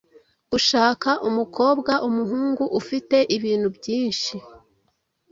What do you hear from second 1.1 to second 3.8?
umukobwa/umuhungu ufite ibintu